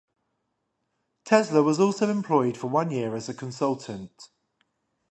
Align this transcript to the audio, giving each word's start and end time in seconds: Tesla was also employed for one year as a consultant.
Tesla 1.25 1.61
was 1.61 1.79
also 1.79 2.09
employed 2.09 2.57
for 2.57 2.65
one 2.71 2.89
year 2.89 3.15
as 3.15 3.29
a 3.29 3.35
consultant. 3.35 4.29